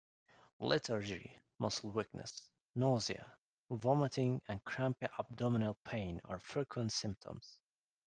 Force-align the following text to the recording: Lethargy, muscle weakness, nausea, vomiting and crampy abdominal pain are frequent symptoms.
Lethargy, 0.59 1.31
muscle 1.59 1.91
weakness, 1.91 2.41
nausea, 2.73 3.33
vomiting 3.69 4.41
and 4.47 4.65
crampy 4.65 5.05
abdominal 5.19 5.77
pain 5.83 6.19
are 6.25 6.39
frequent 6.39 6.91
symptoms. 6.91 7.59